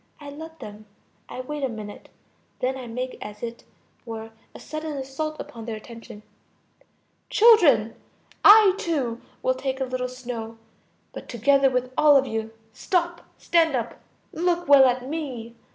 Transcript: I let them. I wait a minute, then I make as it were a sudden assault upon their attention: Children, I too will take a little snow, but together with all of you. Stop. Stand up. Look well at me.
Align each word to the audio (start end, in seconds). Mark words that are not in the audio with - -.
I 0.19 0.31
let 0.31 0.57
them. 0.61 0.87
I 1.29 1.41
wait 1.41 1.63
a 1.63 1.69
minute, 1.69 2.09
then 2.59 2.75
I 2.75 2.87
make 2.87 3.19
as 3.21 3.43
it 3.43 3.65
were 4.03 4.31
a 4.55 4.59
sudden 4.59 4.97
assault 4.97 5.39
upon 5.39 5.65
their 5.65 5.75
attention: 5.75 6.23
Children, 7.29 7.93
I 8.43 8.73
too 8.79 9.21
will 9.43 9.53
take 9.53 9.79
a 9.79 9.83
little 9.85 10.07
snow, 10.09 10.57
but 11.13 11.29
together 11.29 11.69
with 11.69 11.93
all 11.99 12.17
of 12.17 12.25
you. 12.25 12.51
Stop. 12.73 13.21
Stand 13.37 13.75
up. 13.75 13.99
Look 14.33 14.67
well 14.67 14.85
at 14.85 15.07
me. 15.07 15.53